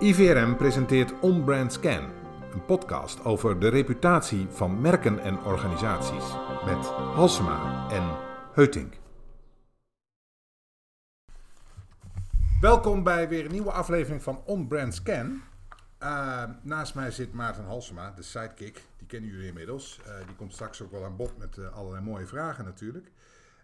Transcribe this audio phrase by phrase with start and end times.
[0.00, 2.10] IVRM presenteert On Brand Scan,
[2.52, 6.24] een podcast over de reputatie van merken en organisaties
[6.64, 8.16] met Halsema en
[8.52, 8.94] Heutink.
[12.60, 15.42] Welkom bij weer een nieuwe aflevering van On Brand Scan.
[16.02, 18.84] Uh, naast mij zit Maarten Halsema, de sidekick.
[18.98, 20.00] Die kennen jullie inmiddels.
[20.06, 23.10] Uh, die komt straks ook wel aan bod met uh, allerlei mooie vragen natuurlijk.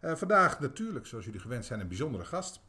[0.00, 2.60] vandaag natuurlijk, zoals jullie gewend zijn, een bijzondere gast.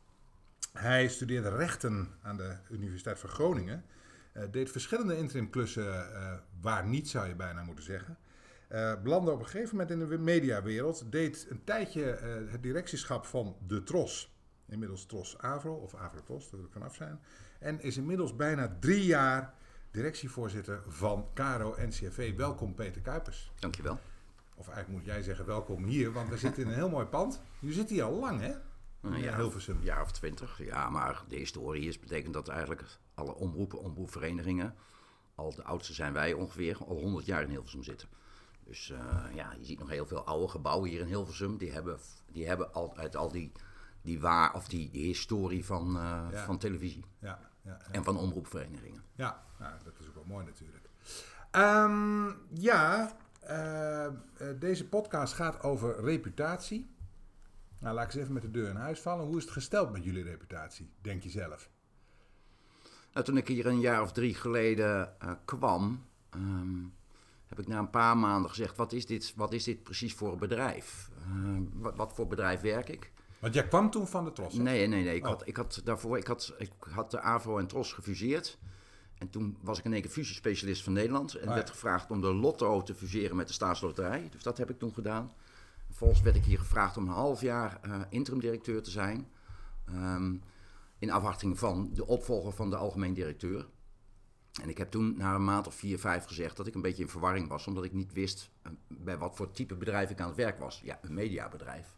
[0.74, 3.86] Hij studeerde rechten aan de Universiteit van Groningen.
[4.34, 8.18] Uh, deed verschillende interimklussen uh, waar niet, zou je bijna moeten zeggen.
[8.72, 11.12] Uh, belandde op een gegeven moment in de mediawereld.
[11.12, 12.02] Deed een tijdje
[12.50, 14.36] het directieschap van de TROS.
[14.66, 17.20] Inmiddels TROS Avro, of Avro TROS, dat wil ik vanaf zijn.
[17.60, 19.54] En is inmiddels bijna drie jaar
[19.92, 22.36] directievoorzitter van Caro NCFV.
[22.36, 23.52] Welkom Peter Kuipers.
[23.60, 24.00] Dankjewel.
[24.56, 27.42] Of eigenlijk moet jij zeggen welkom hier, want we zitten in een heel mooi pand.
[27.60, 28.54] Je zit hier al lang hè?
[29.02, 29.78] Een jaar, Hilversum.
[29.78, 30.66] Een jaar of twintig.
[30.66, 34.76] Ja, maar de historie is, betekent dat eigenlijk alle omroepen, omroepverenigingen,
[35.36, 38.08] al de oudste zijn wij ongeveer, al 100 jaar in Hilversum zitten.
[38.64, 41.58] Dus uh, ja, je ziet nog heel veel oude gebouwen hier in Hilversum.
[41.58, 42.00] Die hebben,
[42.32, 43.52] die hebben altijd al die,
[44.02, 46.46] die waar, of die, die historie van, uh, ja.
[46.46, 47.06] van televisie.
[47.20, 49.04] Ja, ja, en van omroepverenigingen.
[49.16, 50.90] Ja, nou, dat is ook wel mooi natuurlijk.
[51.52, 53.12] Um, ja,
[53.50, 54.08] uh,
[54.60, 56.96] deze podcast gaat over reputatie.
[57.80, 59.26] Nou, laat ik eens even met de deur in huis vallen.
[59.26, 61.70] Hoe is het gesteld met jullie reputatie, denk je zelf?
[63.14, 66.06] Nou, toen ik hier een jaar of drie geleden uh, kwam,
[66.36, 66.94] um,
[67.46, 70.32] heb ik na een paar maanden gezegd: wat is dit, wat is dit precies voor
[70.32, 71.10] een bedrijf?
[71.28, 73.12] Uh, wat, wat, voor bedrijf werk ik?
[73.40, 74.54] Want jij kwam toen van de Tros?
[74.54, 75.16] Nee, nee, nee.
[75.16, 75.30] Ik, oh.
[75.30, 78.58] had, ik had daarvoor ik had, ik had de AVO en Tros gefuseerd.
[79.18, 81.34] En toen was ik in één keer fusiespecialist van Nederland.
[81.34, 81.54] En oh, ja.
[81.54, 84.30] werd gevraagd om de Lotto te fuseren met de staatsloterij.
[84.30, 85.34] Dus dat heb ik toen gedaan.
[85.88, 89.28] Vervolgens werd ik hier gevraagd om een half jaar uh, interim directeur te zijn.
[89.90, 90.42] Um,
[91.00, 93.68] in afwachting van de opvolger van de algemeen directeur.
[94.62, 97.04] En ik heb toen na een maand of vier, vijf gezegd dat ik een beetje
[97.04, 100.28] in verwarring was, omdat ik niet wist uh, bij wat voor type bedrijf ik aan
[100.28, 100.82] het werk was.
[100.84, 101.98] Ja, een mediabedrijf.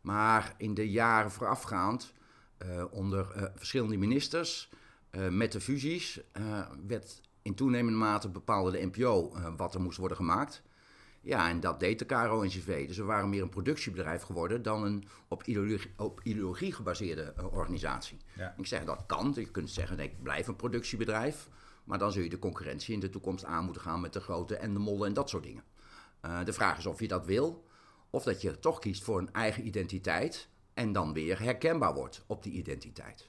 [0.00, 2.12] Maar in de jaren voorafgaand,
[2.58, 4.70] uh, onder verschillende ministers,
[5.30, 6.20] met de fusies,
[6.86, 10.62] werd in toenemende mate bepaalde de NPO wat er moest worden gemaakt.
[11.20, 12.86] Ja, en dat deed de KRO-NCV.
[12.86, 17.52] Dus we waren meer een productiebedrijf geworden dan een op ideologie, op ideologie gebaseerde uh,
[17.52, 18.18] organisatie.
[18.36, 18.54] Ja.
[18.56, 19.32] Ik zeg dat kan.
[19.34, 21.48] Je kunt zeggen, ik blijf een productiebedrijf.
[21.84, 24.56] Maar dan zul je de concurrentie in de toekomst aan moeten gaan met de grote
[24.56, 25.64] en de mollen en dat soort dingen.
[26.24, 27.66] Uh, de vraag is of je dat wil,
[28.10, 32.42] of dat je toch kiest voor een eigen identiteit en dan weer herkenbaar wordt op
[32.42, 33.28] die identiteit.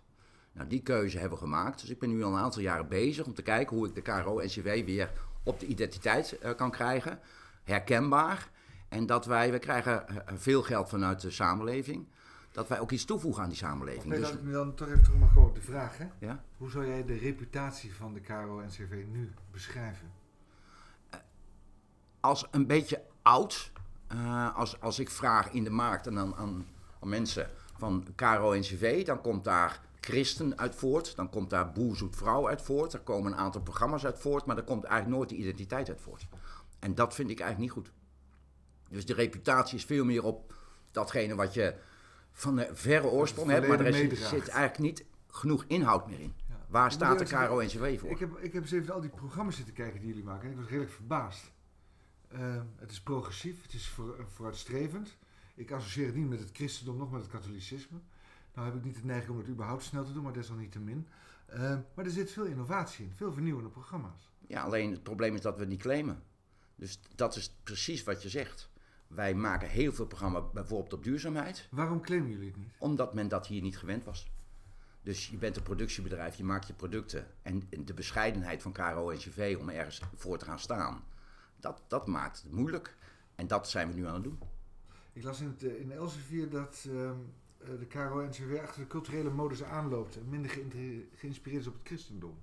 [0.52, 1.80] Nou, die keuze hebben we gemaakt.
[1.80, 4.02] Dus ik ben nu al een aantal jaren bezig om te kijken hoe ik de
[4.02, 5.12] KRO-NCW weer
[5.44, 7.20] op de identiteit uh, kan krijgen
[7.70, 8.50] herkenbaar.
[8.90, 12.08] En dat wij, we krijgen eh, veel geld vanuit de samenleving.
[12.52, 14.06] Dat wij ook iets toevoegen aan die samenleving.
[14.06, 14.32] Nee, dus...
[14.32, 15.98] dan, dan toch even terug gewoon de vraag.
[15.98, 16.06] Hè?
[16.20, 16.44] Ja?
[16.58, 20.12] Hoe zou jij de reputatie van de KRO-NCV nu beschrijven?
[21.14, 21.20] Uh,
[22.20, 23.72] als een beetje oud.
[24.14, 26.66] Uh, als, als ik vraag in de markt en aan, aan,
[27.00, 31.16] aan mensen van KRO-NCV, dan komt daar christen uit voort.
[31.16, 32.94] Dan komt daar boer zoet vrouw uit voort.
[32.94, 34.46] Er komen een aantal programma's uit voort.
[34.46, 36.28] Maar er komt eigenlijk nooit de identiteit uit voort.
[36.80, 37.94] En dat vind ik eigenlijk niet goed.
[38.90, 40.54] Dus de reputatie is veel meer op
[40.92, 41.76] datgene wat je
[42.32, 46.34] van de verre oorsprong hebt, maar er is, zit eigenlijk niet genoeg inhoud meer in.
[46.48, 46.66] Ja.
[46.68, 48.10] Waar staat de KRO-NCW voor?
[48.10, 50.52] Ik heb, ik heb eens even al die programma's zitten kijken die jullie maken en
[50.52, 51.52] ik was redelijk verbaasd.
[52.34, 55.18] Uh, het is progressief, het is voor, vooruitstrevend.
[55.56, 57.98] Ik associeer het niet met het christendom, nog met het katholicisme.
[58.54, 61.08] Nou heb ik niet de neiging om het überhaupt snel te doen, maar desalniettemin.
[61.54, 64.32] Uh, maar er zit veel innovatie in, veel vernieuwende programma's.
[64.48, 66.24] Ja, alleen het probleem is dat we het niet claimen.
[66.80, 68.70] Dus dat is precies wat je zegt.
[69.08, 71.68] Wij maken heel veel programma's bijvoorbeeld op duurzaamheid.
[71.72, 72.76] Waarom claimen jullie het niet?
[72.78, 74.32] Omdat men dat hier niet gewend was.
[75.02, 77.28] Dus je bent een productiebedrijf, je maakt je producten.
[77.42, 81.04] En de bescheidenheid van KRO en CV om ergens voor te gaan staan,
[81.60, 82.98] dat, dat maakt het moeilijk.
[83.36, 84.40] En dat zijn we nu aan het doen.
[85.14, 87.12] Ik las in, het, eh, in Elsevier dat uh,
[87.80, 90.50] de KRO-NCW achter de culturele modus aanloopt en minder
[91.16, 92.38] geïnspireerd is op het christendom.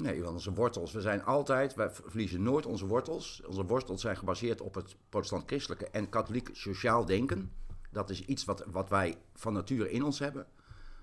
[0.00, 3.42] Nee, want onze wortels, we zijn altijd, wij verliezen nooit onze wortels.
[3.46, 7.52] Onze wortels zijn gebaseerd op het protestant-christelijke en katholiek sociaal denken.
[7.90, 10.46] Dat is iets wat, wat wij van nature in ons hebben.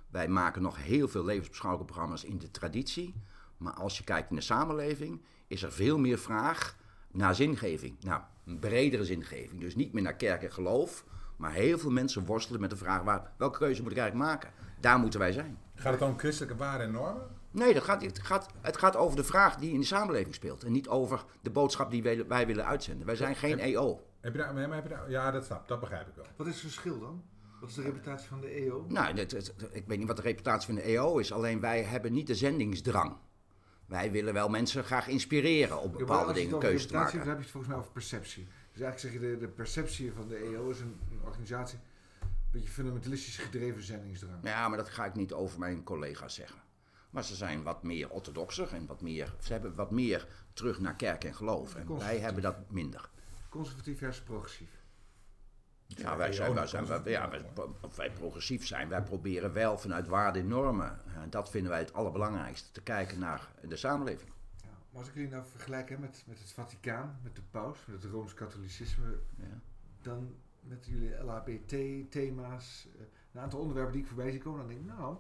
[0.09, 3.13] Wij maken nog heel veel levensbeschouwelijke programma's in de traditie.
[3.57, 6.77] Maar als je kijkt in de samenleving, is er veel meer vraag
[7.11, 7.95] naar zingeving.
[7.99, 9.61] Nou, een bredere zingeving.
[9.61, 11.05] Dus niet meer naar kerk en geloof.
[11.37, 14.51] Maar heel veel mensen worstelen met de vraag: waar, welke keuze moet ik eigenlijk maken?
[14.79, 15.57] Daar moeten wij zijn.
[15.75, 17.34] Gaat het om christelijke waarden en normen?
[17.55, 20.63] Nee, dat gaat, het, gaat, het gaat over de vraag die in de samenleving speelt.
[20.63, 23.05] En niet over de boodschap die wij, wij willen uitzenden.
[23.05, 24.01] Wij zijn geen EO.
[24.21, 26.25] Heb je daar, heb je daar, ja, dat snap dat begrijp ik wel.
[26.35, 27.23] Wat is het verschil dan?
[27.59, 28.85] Wat is de reputatie van de EO?
[28.87, 31.83] Nou, het- het- ik weet niet wat de reputatie van de EO is, alleen wij
[31.83, 33.17] hebben niet de zendingsdrang.
[33.85, 37.19] Wij willen wel mensen graag inspireren op bepaalde dingen over keuze te hebt, maken.
[37.19, 38.47] dan heb je het volgens mij over perceptie.
[38.71, 41.77] Dus eigenlijk zeg je de, de perceptie van de EO is een, een organisatie,
[42.21, 44.39] een beetje fundamentalistisch gedreven zendingsdrang.
[44.43, 46.59] Ja, maar dat ga ik niet over mijn collega's zeggen.
[47.15, 50.95] Maar ze zijn wat meer orthodoxer en wat meer, ze hebben wat meer terug naar
[50.95, 51.75] kerk en geloof.
[51.75, 53.09] En wij hebben dat minder.
[53.49, 54.69] Conservatief versus progressief.
[55.85, 57.45] Ja, wij zijn, wij, zijn, wij- ja, wij,
[57.81, 58.89] of wij progressief zijn.
[58.89, 63.19] Wij proberen wel vanuit waarden en normen, eh, dat vinden wij het allerbelangrijkste, te kijken
[63.19, 64.31] naar de samenleving.
[64.63, 67.77] Ja, maar als ik jullie nou vergelijk hè, met, met het Vaticaan, met de paus,
[67.85, 69.59] met het Rooms-Katholicisme, Ja.
[70.01, 73.01] dan met jullie LHBT-thema's, eh,
[73.33, 75.17] een aantal onderwerpen die ik voorbij zie komen, dan denk ik, nou,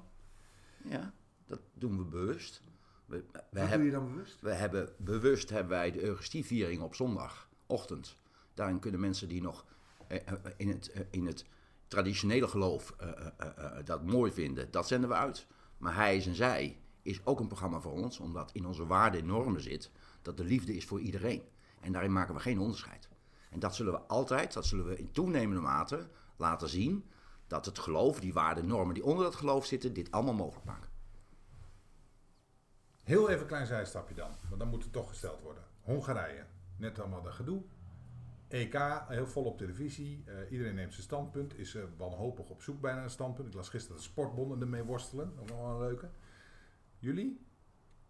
[0.83, 1.13] ja,
[1.45, 2.61] dat doen we bewust.
[3.05, 4.41] We, we wat hebben, doe je dan bewust?
[4.41, 8.17] We hebben bewust hebben wij de Eucharistieviering op zondagochtend.
[8.53, 9.65] Daarin kunnen mensen die nog
[10.07, 11.45] eh, eh, in, het, eh, in het
[11.87, 15.47] traditionele geloof eh, eh, eh, eh, dat mooi vinden, dat zenden we uit.
[15.77, 19.19] Maar hij is en zij is ook een programma voor ons, omdat in onze waarden
[19.19, 19.91] en normen zit
[20.21, 21.43] dat de liefde is voor iedereen.
[21.81, 23.09] En daarin maken we geen onderscheid.
[23.49, 26.07] En dat zullen we altijd, dat zullen we in toenemende mate
[26.37, 27.05] laten zien,
[27.47, 30.65] dat het geloof, die waarden en normen die onder dat geloof zitten, dit allemaal mogelijk
[30.65, 30.89] maken.
[33.05, 35.63] Heel even een klein zijstapje dan, want dan moet het toch gesteld worden.
[35.81, 36.43] Hongarije,
[36.77, 37.61] net allemaal dat gedoe.
[38.47, 40.23] EK, heel vol op televisie.
[40.25, 41.57] Eh, iedereen neemt zijn standpunt.
[41.57, 43.47] Is eh, wanhopig op zoek bijna een standpunt.
[43.47, 45.33] Ik las gisteren de sportbonden ermee worstelen.
[45.39, 46.09] Ook nog wel een leuke.
[46.99, 47.45] Jullie?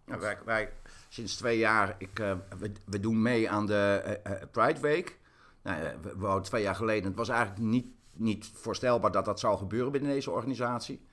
[0.05, 0.71] Ja, wij, wij
[1.09, 5.19] sinds twee jaar, ik, eh, we, we doen mee aan de Pride Week.
[5.61, 9.57] Nou, we, we twee jaar geleden, het was eigenlijk niet, niet voorstelbaar dat dat zou
[9.57, 11.05] gebeuren binnen deze organisatie.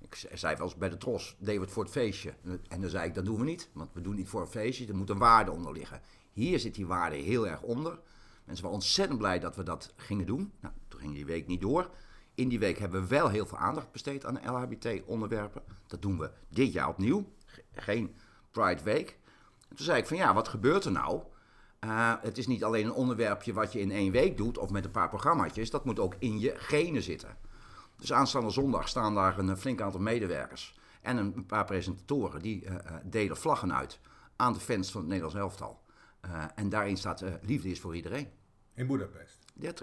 [0.00, 2.34] Ik ze- zei wel eens bij de Tros, deden we het voor het feestje.
[2.68, 4.86] En dan zei ik, dat doen we niet, want we doen niet voor een feestje,
[4.86, 6.00] er moet een waarde onder liggen.
[6.32, 7.98] Hier zit die waarde heel erg onder.
[8.44, 10.52] Mensen waren ontzettend blij dat we dat gingen doen.
[10.60, 11.90] Nou, toen ging die week niet door.
[12.34, 15.62] In die week hebben we wel heel veel aandacht besteed aan LHBT-onderwerpen.
[15.86, 17.32] Dat doen we dit jaar opnieuw.
[17.46, 18.14] Ge- Geen
[18.50, 19.18] Pride Week.
[19.68, 21.22] En toen zei ik van ja, wat gebeurt er nou?
[21.78, 24.84] Eh, het is niet alleen een onderwerpje wat je in één week doet of met
[24.84, 25.70] een paar programmaatjes.
[25.70, 27.36] Dat moet ook in je genen zitten.
[27.98, 32.64] Dus aanstaande zondag staan daar een eh, flink aantal medewerkers en een paar presentatoren die
[32.66, 34.00] eh, delen vlaggen uit
[34.36, 35.86] aan de fans van het Nederlands elftal.
[36.54, 38.28] En daarin staat liefde is voor iedereen.
[38.74, 39.38] In Boedapest.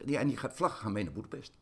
[0.06, 1.54] Die, en die vlaggen gaan mee naar Boedapest.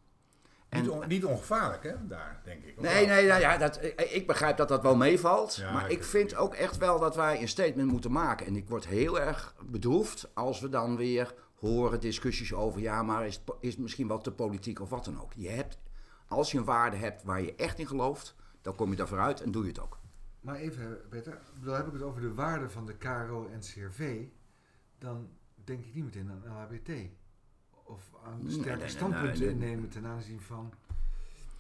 [0.70, 2.08] Niet, on- niet ongevaarlijk, hè?
[2.08, 2.82] Daar, denk ik.
[2.82, 5.56] Nee, nee, nou ja, dat, ik, begrijp dat dat wel meevalt.
[5.56, 8.46] Ja, maar ik vind ook echt wel dat wij een statement moeten maken.
[8.46, 12.82] En ik word heel erg bedroefd als we dan weer horen discussies over...
[12.82, 15.34] ja, maar is, is het misschien wel te politiek of wat dan ook.
[15.36, 15.78] Je hebt,
[16.28, 18.36] als je een waarde hebt waar je echt in gelooft...
[18.62, 20.00] dan kom je daar vooruit en doe je het ook.
[20.42, 24.26] Maar even, Peter, dan heb ik het over de waarde van de KRO en CRV,
[24.98, 25.30] dan
[25.64, 26.92] denk ik niet meteen aan LHBT.
[27.84, 29.70] Of aan sterke nee, standpunten nee, nee.
[29.70, 30.74] innemen ten aanzien van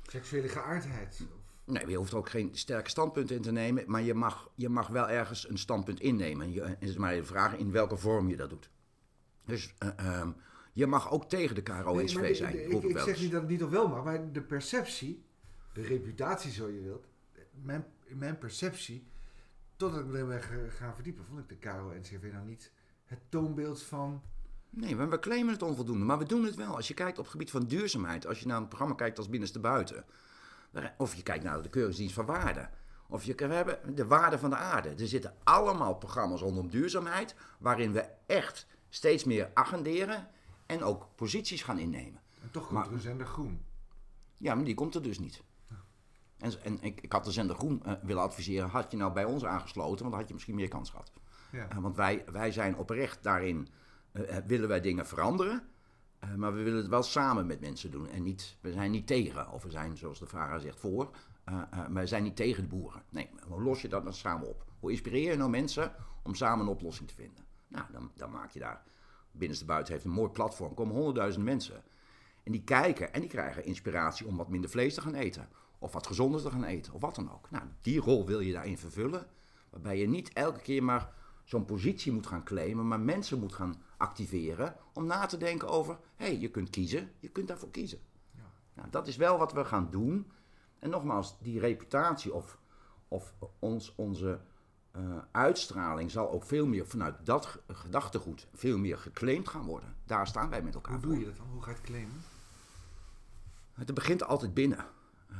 [0.03, 1.25] seksuele geaardheid.
[1.65, 3.83] Nee, je hoeft er ook geen sterke standpunten in te nemen...
[3.87, 6.45] maar je mag, je mag wel ergens een standpunt innemen.
[6.45, 8.69] En je- is maar de vraag in welke vorm je dat doet.
[9.45, 10.31] Dus eh, ehm,
[10.73, 12.97] je mag ook tegen de KRO Nee, en maar SV de- zijn, ik, ik ik
[12.97, 15.23] zeg niet dat het niet of wel mag, maar de perceptie,
[15.73, 17.05] de reputatie zo je wilt,
[17.51, 19.07] mijn, in mijn perceptie,
[19.75, 22.45] totdat ik me erin ben ge- gaan verdiepen, vond ik de KRO en CRV nou
[22.45, 22.71] niet
[23.05, 24.21] het toonbeeld van...
[24.69, 26.75] Nee, maar we claimen het onvoldoende, maar we doen het wel.
[26.75, 29.29] Als je kijkt op het gebied van duurzaamheid, als je naar een programma kijkt als
[29.29, 30.05] Binnenste Buiten,
[30.97, 32.69] of je kijkt naar de Keuringsdienst van Waarde,
[33.07, 34.89] of je, we hebben de waarde van de aarde.
[34.89, 40.27] Er zitten allemaal programma's rondom duurzaamheid, waarin we echt steeds meer agenderen
[40.65, 42.21] en ook posities gaan innemen.
[42.41, 43.65] En toch komt Maar- er een zender groen.
[44.37, 45.43] Ja, maar die komt er dus niet.
[46.37, 49.25] En, en ik, ik had de zender Groen eh, willen adviseren, had je nou bij
[49.25, 51.11] ons aangesloten, want dan had je misschien meer kans gehad.
[51.51, 51.69] Ja.
[51.69, 53.67] Eh, want wij, wij zijn oprecht daarin,
[54.11, 55.67] eh, willen wij dingen veranderen.
[56.35, 58.09] maar we willen het wel samen met mensen doen.
[58.09, 61.09] En niet, we zijn niet tegen, of we zijn, zoals de VARA zegt, voor.
[61.69, 63.03] maar we zijn niet tegen de boeren.
[63.09, 64.65] Nee, hoe los je dat dan samen op?
[64.79, 67.45] Hoe inspireer je nou mensen om samen een oplossing te vinden?
[67.67, 68.83] Nou, dan, dan maak je daar...
[69.33, 70.69] Binnenste Buiten heeft een mooi platform.
[70.69, 71.83] Er komen honderdduizend mensen.
[72.43, 75.49] En die kijken en die krijgen inspiratie om wat minder vlees te gaan eten.
[75.79, 77.51] Of wat gezonder te gaan eten, of wat dan ook.
[77.51, 79.27] Nou, die rol wil je daarin vervullen.
[79.69, 81.13] Waarbij je niet elke keer maar
[81.43, 85.97] zo'n positie moet gaan claimen, maar mensen moet gaan activeren om na te denken over,
[86.15, 87.99] hé, hey, je kunt kiezen, je kunt daarvoor kiezen.
[88.31, 88.51] Ja.
[88.73, 90.31] Nou, dat is wel wat we gaan doen.
[90.79, 92.59] En nogmaals, die reputatie of,
[93.07, 94.39] of ons, onze
[94.93, 99.95] eh, uitstraling zal ook veel meer vanuit dat ge- gedachtegoed veel meer geclaimd gaan worden.
[100.05, 101.11] Daar staan wij met elkaar Hoe voor.
[101.11, 101.47] doe je dat dan?
[101.51, 102.21] Hoe ga je het claimen?
[103.73, 104.85] Het begint altijd binnen.
[105.29, 105.35] Eh,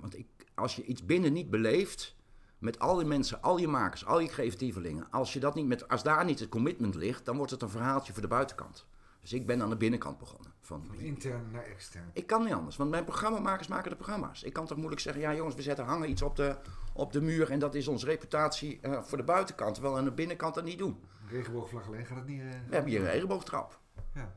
[0.00, 2.16] want ik, als je iets binnen niet beleeft,
[2.58, 5.88] met al die mensen, al je makers, al je creatievelingen, als, je dat niet met,
[5.88, 8.86] als daar niet het commitment ligt, dan wordt het een verhaaltje voor de buitenkant.
[9.20, 10.52] Dus ik ben aan de binnenkant begonnen.
[10.60, 12.10] Van, Van intern naar extern.
[12.12, 14.42] ik kan niet anders, want mijn programmamakers maken de programma's.
[14.42, 16.56] Ik kan toch moeilijk zeggen, ja jongens, we zetten hangen iets op de,
[16.92, 19.74] op de muur en dat is onze reputatie eh, voor de buitenkant.
[19.74, 21.00] Terwijl aan de binnenkant dat niet doen.
[21.30, 22.40] Regenboogvlag alleen gaat het niet.
[22.40, 23.80] eh, We hebben hier een regenboogtrap.
[24.14, 24.34] Ja.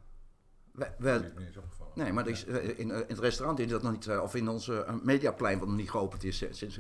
[0.72, 1.94] We, Dat we, is me eens opgevallen.
[1.96, 4.48] nee, maar er is, eh, in, in het restaurant is dat nog niet, of in
[4.50, 6.80] onze eh, mediaplein, wat nog niet geopend is, sinds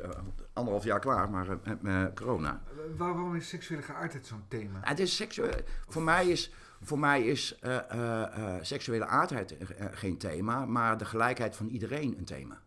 [0.53, 2.61] anderhalf jaar klaar, maar eh, met corona.
[2.97, 4.79] Waar- waarom is seksuele geaardheid zo'n thema?
[4.81, 5.55] Het is seksueel.
[5.87, 9.55] Voor mij is, voor mij is eh, eh, eh, seksuele aardheid
[9.91, 12.61] geen thema, maar de gelijkheid van iedereen een thema.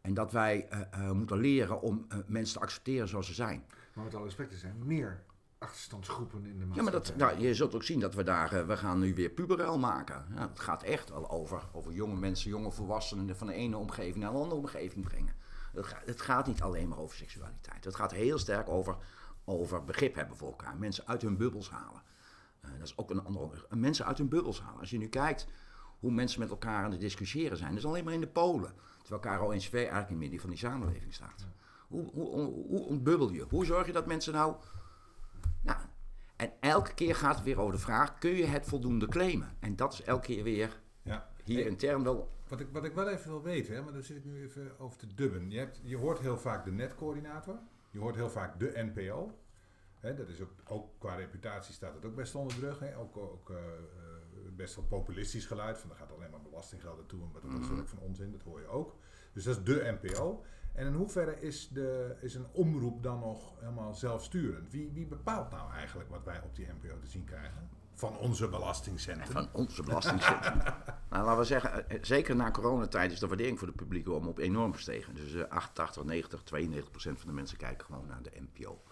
[0.00, 0.68] En dat wij
[1.12, 3.64] moeten leren om mensen te accepteren zoals ze zijn.
[3.92, 5.22] Maar met alle respect, er zijn meer
[5.58, 6.76] achterstandsgroepen in de maatschappij.
[6.76, 9.30] Ja, maar dat, nou, je zult ook zien dat we daar, we gaan nu weer
[9.30, 10.24] puberel maken.
[10.34, 14.16] Ja, het gaat echt al over, over jonge mensen, jonge volwassenen van de ene omgeving
[14.16, 15.34] naar een andere omgeving brengen.
[15.72, 17.84] Het, gaat, het gaat niet alleen maar over seksualiteit.
[17.84, 18.96] Het gaat heel sterk over,
[19.44, 20.76] over begrip hebben voor elkaar.
[20.76, 22.02] Mensen uit hun bubbels halen.
[22.64, 23.66] Eh, dat is ook een andere.
[23.70, 24.80] Mensen uit hun bubbels halen.
[24.80, 25.46] Als je nu kijkt
[25.98, 28.72] hoe mensen met elkaar aan het discussiëren zijn, dat is alleen maar in de Polen.
[29.02, 31.46] Terwijl KRO-NCV eigenlijk in het midden van die samenleving staat.
[31.88, 33.46] Hoe, hoe, hoe, hoe ontbubbel je?
[33.48, 34.56] Hoe zorg je dat mensen nou
[35.64, 35.78] nou,
[36.36, 39.56] en elke keer gaat het weer over de vraag: kun je het voldoende claimen?
[39.60, 41.28] En dat is elke keer weer Ja.
[41.44, 42.32] hier Hey, intern wel.
[42.48, 44.78] Wat ik, wat ik wel even wil weten, hè, maar daar zit ik nu even
[44.78, 45.50] over te dubben.
[45.50, 47.58] Je, hebt, je hoort heel vaak de netcoördinator.
[47.90, 49.38] Je hoort heel vaak de NPO.
[50.12, 52.94] Dat is ook, ook qua reputatie staat het ook best onder druk.
[52.98, 53.62] Ook, ook eh, eh,
[54.56, 55.78] best wel populistisch geluid.
[55.78, 57.20] Van er gaat alleen maar belastinggeld naartoe.
[57.22, 57.64] En wat dat Mhm.
[57.64, 58.96] soort van onzin, dat hoor je ook.
[59.32, 60.44] Dus dat is de NPO.
[60.72, 64.70] En in hoeverre is, de, is een omroep dan nog helemaal zelfsturend?
[64.70, 67.68] Wie, wie bepaalt nou eigenlijk wat wij op die NPO te zien krijgen?
[67.94, 69.32] Van onze belastingcenten.
[69.32, 70.58] Van onze belastingcentrum.
[71.10, 74.38] nou, laten we zeggen, eh, zeker na coronatijd is de waardering voor de publieke omroep
[74.38, 75.14] enorm gestegen.
[75.14, 78.82] Dus eh, 88, 90, 92 procent van de mensen kijken gewoon naar de NPO.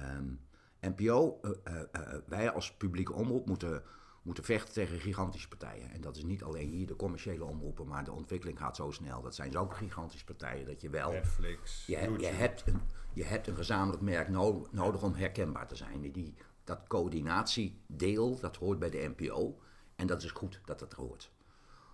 [0.00, 0.32] Ehm,
[0.80, 3.82] NPO, eh, eh, eh, wij als publieke omroep moeten,
[4.22, 5.90] moeten vechten tegen gigantische partijen.
[5.90, 9.22] En dat is niet alleen hier de commerciële omroepen, maar de ontwikkeling gaat zo snel.
[9.22, 11.10] Dat zijn ook gigantische partijen dat je wel...
[11.10, 12.80] Netflix, Je, hebt een,
[13.12, 16.12] je hebt een gezamenlijk merk no- nodig om herkenbaar te zijn.
[16.12, 19.58] Die- dat coördinatiedeel, dat hoort bij de NPO.
[19.96, 21.30] En dat is goed dat dat hoort.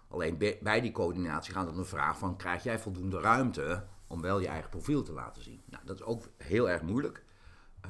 [0.08, 2.36] Alleen bij, bij die coördinatie gaat het om de vraag van...
[2.36, 5.62] krijg jij voldoende ruimte om wel je eigen profiel te laten zien?
[5.64, 7.24] Nou, dat is ook heel erg moeilijk.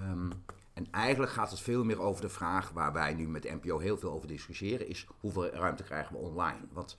[0.03, 0.31] Ehm,
[0.73, 2.71] en eigenlijk gaat het veel meer over de vraag...
[2.71, 4.89] waar wij nu met NPO heel veel over discussiëren...
[4.89, 6.67] is hoeveel ruimte krijgen we online?
[6.73, 6.99] Want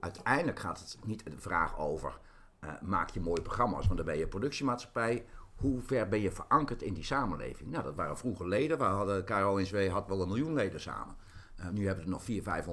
[0.00, 2.18] uiteindelijk gaat het niet de vraag over...
[2.60, 5.26] eh, maak je mooie programma's, want dan ben je productiemaatschappij.
[5.54, 7.70] Hoe ver ben je verankerd in die samenleving?
[7.70, 8.78] Nou, dat waren vroeger leden.
[8.78, 11.16] We hadden, KRO-NSW had wel een miljoen leden samen.
[11.56, 12.64] Eh, nu hebben we er nog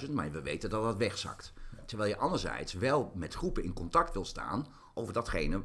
[0.00, 1.52] 400.000, 500.000, maar we weten dat dat wegzakt.
[1.86, 5.62] Terwijl je anderzijds wel met groepen in contact wil staan over datgene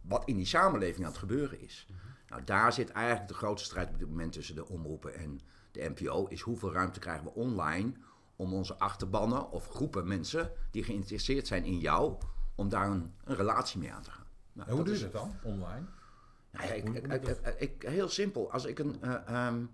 [0.00, 1.86] wat in die samenleving aan het gebeuren is.
[2.36, 5.40] Nou, daar zit eigenlijk de grootste strijd op dit moment tussen de omroepen en
[5.72, 6.26] de NPO.
[6.26, 7.92] Is hoeveel ruimte krijgen we online
[8.36, 12.14] om onze achterbannen of groepen mensen die geïnteresseerd zijn in jou,
[12.54, 14.26] om daar een, een relatie mee aan te gaan.
[14.52, 15.86] Nou, En hoe doe je dat dan, online?
[16.50, 16.88] nou ja, ik,
[17.58, 18.52] ik, heel simpel.
[18.52, 19.64] Als ik, een, eh, ehm,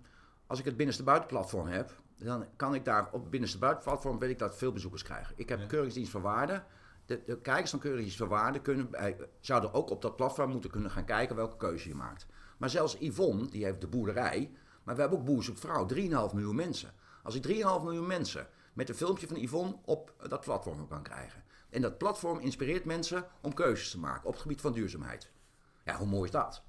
[0.47, 4.29] als ik het binnenste buitenplatform heb, dan kan ik daar op het binnenste buitenplatform weet
[4.29, 5.33] ik dat veel bezoekers krijgen.
[5.37, 5.65] Ik heb Ja.
[5.65, 6.63] keuringsdienst van waarde.
[7.05, 10.69] De, de kijkers van keuringsdienst van waarde kunnen, bij- zouden ook op dat platform moeten
[10.69, 12.25] kunnen gaan kijken welke keuze je maakt.
[12.57, 14.51] Maar zelfs Yvonne, die heeft de boerderij,
[14.83, 15.99] maar we hebben ook Boer zoekt vrouw, 3,5
[16.33, 16.93] miljoen mensen.
[17.23, 21.43] Als ik 3,5 miljoen mensen met een filmpje van Yvonne op dat platform kan krijgen.
[21.69, 25.31] En dat platform inspireert mensen om keuzes te maken op het gebied van duurzaamheid.
[25.85, 26.63] Ja, hoe mooi is dat?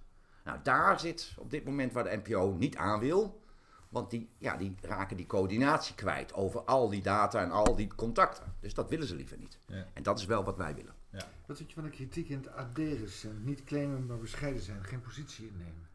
[0.44, 3.42] Nou, daar zit op dit moment waar de NPO niet aan wil.
[3.94, 7.94] Want die, ja, die raken die coördinatie kwijt over al die data en al die
[7.94, 8.54] contacten.
[8.60, 9.58] Dus dat willen ze liever niet.
[9.66, 9.86] Ja.
[9.92, 10.94] En dat is wel wat wij willen.
[11.10, 11.26] Ja.
[11.46, 13.44] Wat vind je van de kritiek in het AD recent?
[13.44, 14.84] Niet claimen, maar bescheiden zijn.
[14.84, 15.88] Geen positie innemen.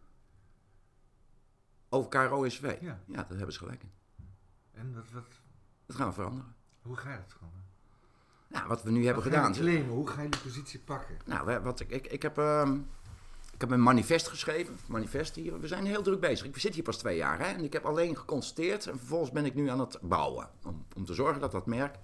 [1.90, 2.66] Over KRO-SW.
[2.66, 3.00] Ja.
[3.06, 3.92] ja, daar hebben ze gelijk in.
[4.72, 5.40] En wat, wat,
[5.86, 6.56] Dat gaan we veranderen.
[6.82, 7.54] hoe ga je dat gewoon?
[8.48, 9.54] Nou, wat we nu hebben Wat gedaan.
[9.54, 9.90] claimen?
[9.90, 11.18] Hoe ga je die positie pakken?
[11.26, 12.78] Nou, wat ik, ik, ik, heb, ehm,
[13.60, 14.78] ik heb een manifest geschreven.
[14.88, 15.60] Manifest hier.
[15.60, 16.46] We zijn heel druk bezig.
[16.48, 17.40] Ik zit hier pas twee jaar.
[17.40, 18.88] Hè, en ik heb alleen geconstateerd.
[18.88, 20.50] En vervolgens ben ik nu aan het bouwen.
[20.66, 21.96] Om, om te zorgen dat dat merk.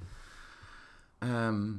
[1.19, 1.73] Ehm,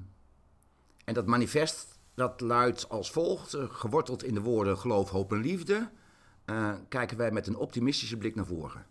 [1.05, 3.55] en dat manifest dat luidt als volgt.
[3.55, 5.91] eh, geworteld in de woorden geloof, hoop en liefde.
[6.45, 8.87] eh, kijken wij met een optimistische blik naar voren.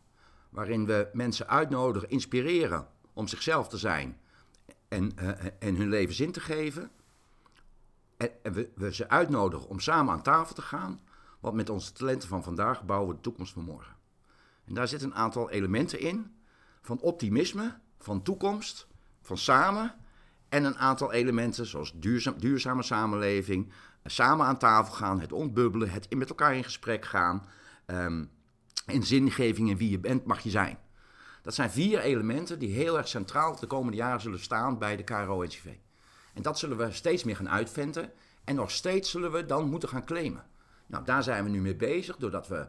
[0.50, 4.18] Waarin we mensen uitnodigen, inspireren om zichzelf te zijn.
[4.88, 6.92] En, eh, en hun leven zin te geven.
[8.18, 8.30] En,
[8.76, 11.00] we, ze uitnodigen om samen aan tafel te gaan.
[11.40, 13.96] Want met onze talenten van vandaag bouwen we de toekomst van morgen.
[14.66, 16.36] En daar zitten een aantal elementen in.
[16.82, 18.88] Van optimisme, van toekomst,
[19.22, 19.96] van samen.
[20.50, 23.72] En een aantal elementen zoals duurzaam, duurzame samenleving.
[24.04, 27.46] Samen aan tafel gaan, het ontbubbelen, het met elkaar in gesprek gaan.
[27.86, 28.26] ehm,
[28.86, 30.78] en zingeving in wie je bent mag je zijn.
[31.42, 35.04] Dat zijn vier elementen die heel erg centraal de komende jaren zullen staan bij de
[35.04, 35.68] KRO-NCV.
[36.36, 38.12] En dat zullen we steeds meer gaan uitventen.
[38.44, 40.46] En nog steeds zullen we dan moeten gaan claimen.
[40.86, 42.68] Nou, daar zijn we nu mee bezig, doordat we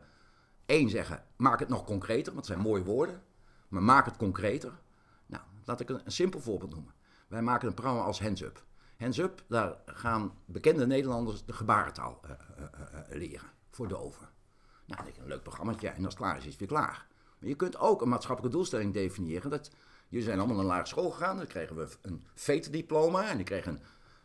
[0.66, 3.22] één zeggen, maak het nog concreter, want het zijn mooie woorden.
[3.68, 4.72] Maar maak het concreter.
[5.26, 6.94] Nou, laat ik een, simpel voorbeeld noemen.
[7.28, 8.64] Wij maken een programma als Hands Up.
[8.98, 14.28] Hands Up, daar gaan bekende Nederlanders de gebarentaal uh, uh, uh, leren voor de over.
[14.84, 17.06] Nou, dat is een leuk programmaatje en als het klaar is, is het weer klaar.
[17.38, 19.50] Maar je kunt ook een maatschappelijke doelstelling definiëren.
[19.50, 19.70] Dat,
[20.08, 23.44] jullie zijn allemaal naar een lagere school gegaan, dan kregen we een veterdiploma en ik
[23.44, 23.80] kreeg een,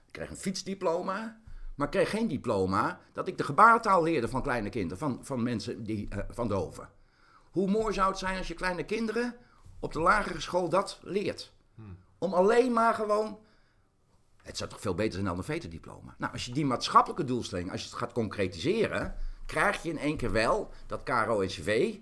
[0.06, 1.40] ik kreeg een fietsdiploma.
[1.76, 5.44] Maar ik kreeg geen diploma dat ik de gebarentaal leerde van kleine kinderen, van, van
[5.44, 6.90] mensen die, van doven.
[7.52, 9.36] Hoe mooi zou het zijn als je kleine kinderen
[9.80, 11.54] op de lagere school dat leert?
[11.76, 11.98] Hmm.
[12.18, 13.40] Om alleen maar gewoon.
[14.42, 16.16] Het zou toch veel beter zijn dan een veterdiploma.
[16.18, 20.18] Nou, als je die maatschappelijke doelstelling, als je het gaat concretiseren, krijg je in één
[20.18, 21.98] keer wel dat KRO-NCV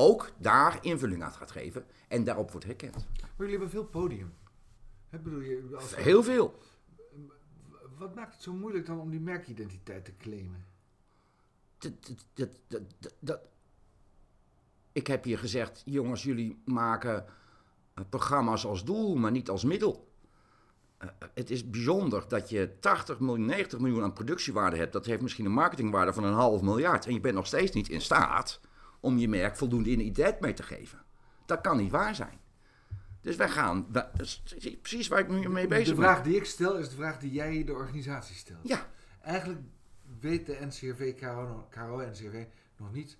[0.00, 3.06] ook daar invulling aan gaat geven en daarop wordt herkend.
[3.20, 4.34] Maar jullie hebben veel podium.
[5.10, 5.96] Bedoel je, als...
[5.96, 6.58] Heel veel.
[7.98, 10.64] Wat maakt het zo moeilijk dan om die merkidentiteit te claimen?
[11.78, 11.92] Dat,
[12.34, 12.82] dat, dat,
[13.18, 13.40] dat,
[14.92, 17.24] ik heb hier gezegd, jongens, jullie maken
[18.08, 20.08] programma's als doel, maar niet als middel.
[21.04, 24.92] Uh, het is bijzonder dat je 80 miljoen, 90 miljoen aan productiewaarde hebt.
[24.92, 27.06] Dat heeft misschien een marketingwaarde van een half miljard.
[27.06, 28.60] En je bent nog steeds niet in staat
[29.00, 30.98] om je merk voldoende identiteit mee te geven.
[31.46, 32.38] Dat kan niet waar zijn.
[33.20, 33.86] Dus wij gaan,
[34.82, 35.96] precies waar ik nu mee bezig ben.
[35.96, 38.68] De vraag die ik stel is de vraag die jij de organisatie stelt.
[38.68, 38.86] Ja.
[39.22, 39.60] Eigenlijk
[40.20, 42.44] weet de NCRV, KRO, KRO NCRV
[42.76, 43.16] nog niet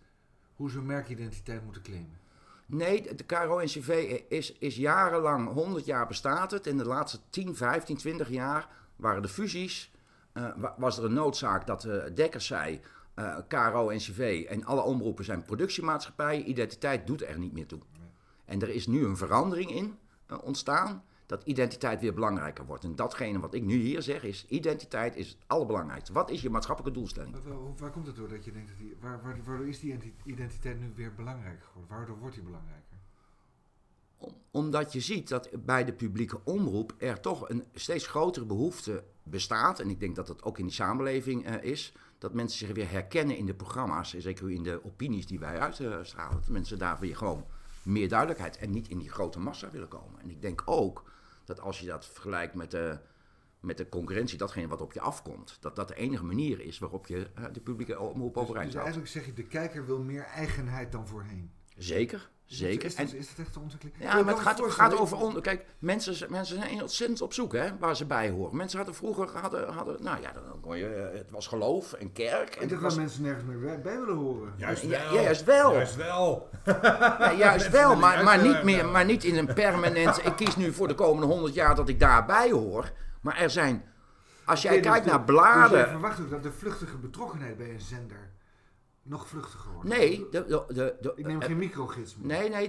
[0.54, 2.18] hoe ze merkidentiteit moeten claimen.
[2.66, 6.66] Nee, de KRO-NCV is, is jarenlang, 100 jaar bestaat het.
[6.66, 9.92] In de laatste 10, 15, 20 jaar waren de fusies.
[10.34, 12.80] Uh, was er een noodzaak dat uh, Dekkers zei:
[13.16, 16.48] uh, KRO-NCV en alle omroepen zijn productiemaatschappijen.
[16.48, 17.80] Identiteit doet er niet meer toe.
[18.44, 19.98] En er is nu een verandering in
[20.42, 22.84] ontstaan dat identiteit weer belangrijker wordt.
[22.84, 26.12] En datgene wat ik nu hier zeg is, identiteit is het allerbelangrijkste.
[26.12, 27.36] Wat is je maatschappelijke doelstelling?
[27.44, 30.14] Waar, waar komt het door dat je denkt, dat die, waar, waar, waardoor is die
[30.24, 31.96] identiteit nu weer belangrijker geworden?
[31.96, 32.96] Waardoor wordt die belangrijker?
[34.16, 39.04] Om, omdat je ziet dat bij de publieke omroep er toch een steeds grotere behoefte
[39.30, 39.80] bestaat.
[39.80, 41.92] En ik denk dat dat ook in die samenleving uh, is.
[42.18, 44.14] Dat mensen zich weer herkennen in de programma's.
[44.14, 46.34] En zeker in de opinies die wij uitstralen.
[46.34, 47.44] Dat mensen daar weer gewoon
[47.82, 50.20] meer duidelijkheid en niet in die grote massa willen komen.
[50.20, 51.10] En ik denk ook
[51.44, 52.98] dat als je dat vergelijkt met de,
[53.60, 57.06] met de concurrentie, datgene wat op je afkomt, dat dat de enige manier is waarop
[57.06, 60.24] je uh, de publieke omroep dus, overeind dus eigenlijk zeg je, de kijker wil meer
[60.24, 61.50] eigenheid dan voorheen.
[61.76, 62.84] Zeker, zeker.
[62.84, 63.96] Is, is, is dat echt de ontwikkeling?
[63.98, 65.16] Ja, maar het gaat, gaat over...
[65.16, 68.56] On, kijk, mensen, mensen zijn ontzettend op zoek hè, waar ze bij horen.
[68.56, 69.28] Mensen hadden vroeger...
[69.40, 72.54] Hadden, hadden, nou ja, dan kon je, eh, het was geloof en kerk.
[72.54, 74.52] En dat mensen nergens meer bij, willen horen.
[74.56, 75.14] Juist wel.
[75.14, 75.72] Ja, juist wel.
[75.72, 76.48] Juist wel.
[76.64, 80.26] Ja, juist wel, maar, maar, niet meer, maar niet in een permanent...
[80.26, 82.92] Ik kies nu voor de komende honderd jaar dat ik daarbij hoor.
[83.20, 83.84] Maar er zijn...
[84.44, 85.70] Als jij kijkt naar bladen...
[85.70, 88.30] Dus je verwacht ook dat de vluchtige betrokkenheid bij een zender
[89.02, 89.90] nog vluchtiger worden.
[89.90, 90.64] Nee, de,
[91.00, 92.26] de, ik neem geen microgids meer.
[92.26, 92.68] Nee, nee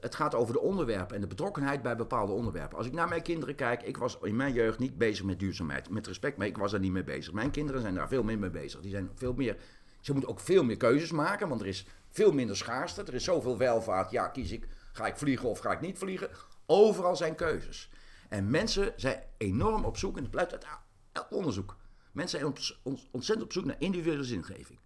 [0.00, 2.78] het gaat over de onderwerpen en de betrokkenheid bij bepaalde onderwerpen.
[2.78, 5.90] Als ik naar mijn kinderen kijk, ik was in mijn jeugd niet bezig met duurzaamheid.
[5.90, 7.32] Met respect, maar ik was er niet mee bezig.
[7.32, 8.80] Mijn kinderen zijn daar veel meer mee bezig.
[8.80, 9.56] Die zijn veel meer,
[10.00, 13.02] ze moeten ook veel meer keuzes maken, want er is veel minder schaarste.
[13.02, 14.10] Er is zoveel welvaart.
[14.10, 16.30] Ja, kies ik, ga ik vliegen of ga ik niet vliegen?
[16.66, 17.90] Overal zijn keuzes.
[18.28, 20.66] En mensen zijn enorm op zoek, en het blijft uit
[21.12, 21.76] elk onderzoek.
[22.12, 22.78] Mensen zijn
[23.10, 24.78] ontzettend op zoek naar individuele zingeving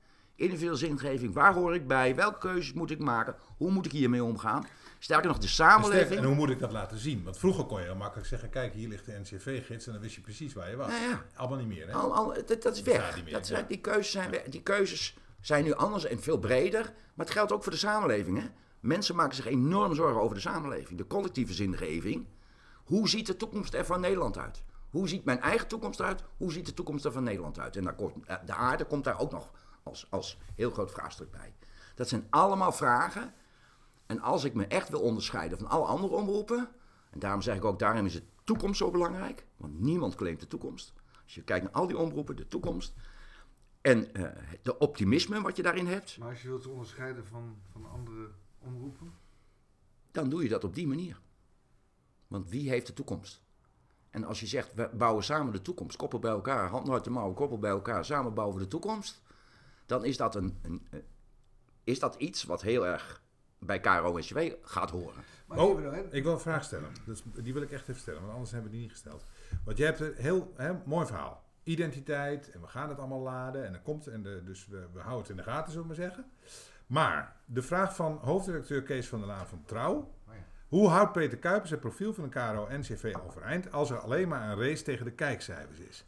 [0.42, 1.35] individuele zingeving.
[1.35, 2.14] Waar hoor ik bij?
[2.14, 3.35] Welke keuzes moet ik maken?
[3.57, 4.66] Hoe moet ik hiermee omgaan?
[4.98, 6.20] Sterker nog, de samenleving.
[6.20, 7.24] En hoe moet ik dat laten zien?
[7.24, 10.14] Want vroeger kon je heel makkelijk zeggen: kijk, hier ligt de NCV-gids en dan wist
[10.14, 10.88] je precies waar je was.
[10.88, 11.24] Nou ja.
[11.35, 11.87] Allemaal niet meer.
[11.87, 11.92] Hè?
[11.92, 13.24] Al, al, dat, dat, is weg.
[13.24, 16.83] dat zijn, die, keuzes zijn die keuzes zijn nu anders en veel breder.
[17.14, 18.40] Maar het geldt ook voor de samenleving.
[18.40, 18.46] Hè?
[18.81, 20.98] Mensen maken zich enorm zorgen over de samenleving.
[20.98, 22.26] De collectieve zingeving.
[22.85, 24.62] Hoe ziet de toekomst er van Nederland uit?
[24.90, 26.22] Hoe ziet mijn eigen toekomst eruit?
[26.37, 27.76] Hoe ziet de toekomst er van Nederland uit?
[27.76, 29.50] En daar komt, eh, de aarde komt daar ook nog
[29.83, 31.55] als, als heel groot vraagstuk bij.
[31.95, 33.35] Dat zijn allemaal vragen.
[34.07, 36.68] En als ik me echt wil onderscheiden van alle andere omroepen,
[37.11, 40.47] en daarom zeg ik ook, daarom is de toekomst zo belangrijk, want niemand claimt de
[40.47, 40.92] toekomst.
[41.25, 42.95] Als je kijkt naar al die omroepen, de toekomst,
[43.81, 44.29] en uh,
[44.62, 46.18] de optimisme wat je daarin hebt.
[46.18, 49.12] Maar als je wilt onderscheiden van, van andere omroepen?
[50.11, 51.21] Dan doe je dat op die manier.
[52.27, 53.42] Want wie heeft de toekomst?
[54.11, 57.11] En als je zegt, we bouwen samen de toekomst, koppel bij elkaar, hand uit de
[57.11, 59.23] mouw, koppel bij elkaar, samen bouwen we de toekomst
[59.87, 60.87] dan is dat, een, een,
[61.85, 63.23] is dat iets wat heel erg
[63.59, 65.25] bij KRO-NCW gaat horen.
[65.49, 66.90] Oh, ik wil een vraag stellen.
[67.07, 69.25] Dus die wil ik echt even stellen, want anders hebben we die niet gesteld.
[69.64, 71.45] Want je hebt een heel hè, mooi verhaal.
[71.62, 73.64] Identiteit, en we gaan het allemaal laden.
[73.66, 75.95] En dan komt, en de, dus we, we houden het in de gaten, zullen we
[75.95, 76.25] maar zeggen.
[76.87, 80.14] Maar de vraag van hoofdredacteur Kees van der Laan van Trouw.
[80.72, 84.58] Hoe houdt Peter Kuipers het profiel van de KRO-NCV overeind als er alleen maar een
[84.58, 86.04] race tegen de kijkcijfers is?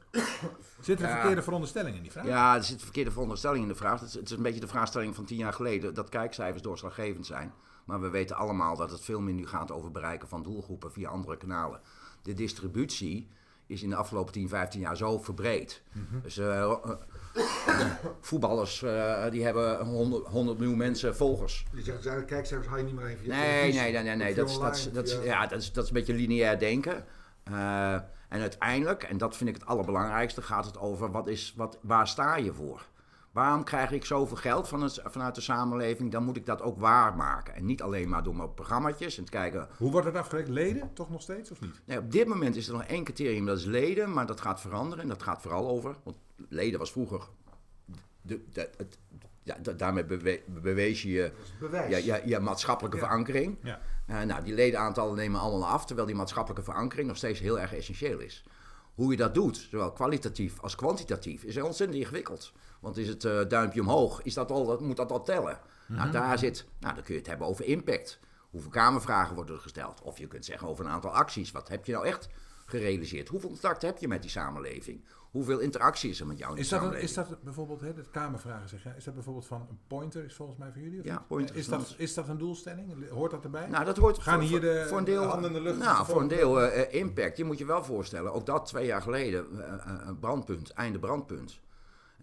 [0.81, 2.27] Zit er een verkeerde veronderstelling in die vraag?
[2.27, 4.00] Ja, er zit een verkeerde veronderstelling in de vraag.
[4.00, 7.27] Het is, het is een beetje de vraagstelling van tien jaar geleden dat kijkcijfers doorslaggevend
[7.27, 7.53] zijn.
[7.85, 11.09] Maar we weten allemaal dat het veel meer nu gaat over bereiken van doelgroepen via
[11.09, 11.81] andere kanalen.
[12.22, 13.29] De distributie
[13.66, 15.83] is in de afgelopen 10, 15 jaar zo verbreed.
[16.22, 16.81] Dus eh, eh,
[18.20, 21.64] voetballers eh, die hebben 100, 100 miljoen mensen volgers.
[21.72, 23.29] Je ja, de kijkcijfers haal je niet meer even.
[23.29, 24.35] Nee, nee, nee, nee, nee.
[24.35, 27.05] Dat, is, dat, is, dat, ja, dat, is, dat is een beetje lineair denken.
[28.29, 32.09] En uiteindelijk, en dat vind ik het allerbelangrijkste, gaat het over wat is, wat, waar
[32.09, 32.87] sta je voor?
[33.35, 36.12] Waarom krijg ik zoveel geld van het, vanuit de samenleving?
[36.12, 37.55] Dan moet ik dat ook waarmaken.
[37.55, 39.68] En niet alleen maar door mijn programmaatjes en te kijken.
[39.79, 40.55] Hoe wordt het afgerekend?
[40.55, 40.90] Leden?
[40.92, 41.81] Toch nog steeds of niet?
[41.85, 44.61] Nee, op dit moment is er nog één criterium, dat is leden, maar dat gaat
[44.61, 45.03] veranderen.
[45.03, 46.16] En dat gaat vooral over, want
[46.49, 47.29] leden was vroeger.
[48.23, 48.99] De, de, het,
[49.42, 51.33] ja, da- daarmee bewe- bewees je je
[51.88, 53.59] ja, ja, ja, maatschappelijke verankering.
[53.62, 53.81] Ja.
[54.07, 57.75] Eh, nou, die ledenaantallen nemen allemaal af, terwijl die maatschappelijke verankering nog steeds heel erg
[57.75, 58.44] essentieel is.
[58.94, 62.53] Hoe je dat doet, zowel kwalitatief als kwantitatief, is ontzettend ingewikkeld.
[62.85, 65.59] Want is het eh, duimpje omhoog, is dat al, dat, moet dat al tellen?
[65.87, 68.18] Nou, daar zit, nou, dan kun je het hebben over impact.
[68.51, 70.03] Hoeveel kamervragen worden er gesteld?
[70.03, 71.53] Of je kunt zeggen over een aantal acties.
[71.53, 72.29] Wat heb je nou echt
[72.66, 73.29] gerealiseerd?
[73.29, 75.05] Hoeveel contact heb je met die samenleving?
[75.31, 77.18] Hoeveel interactie is er met jou in Is dat, een, samenleving?
[77.18, 80.59] is dat bijvoorbeeld, hè, dat Kamervragen zeg is dat bijvoorbeeld van een pointer, is volgens
[80.59, 80.99] mij voor jullie?
[81.01, 83.09] Of Ja, pointer Is is dat, is dat een doelstelling?
[83.11, 83.66] Hoort dat erbij?
[83.66, 85.79] Nou, dat hoort Gaan voor, hier de- voor een deel, de handen in de lucht
[85.79, 87.37] Nou, voor een deel eh, eh, impact.
[87.37, 89.47] Je moet je wel voorstellen, ook dat twee jaar geleden,
[90.09, 91.61] een brandpunt, einde brandpunt.